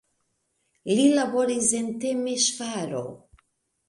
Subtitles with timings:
[0.99, 3.03] Li laboris en Temeŝvaro.